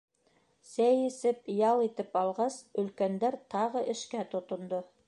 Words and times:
Сәй 0.69 1.03
эсеп, 1.09 1.45
ял 1.59 1.83
итеп 1.89 2.19
алғас, 2.23 2.59
өлкәндәр 2.85 3.39
тағы 3.57 3.89
эшкә 3.97 4.27
тотондо. 4.35 4.87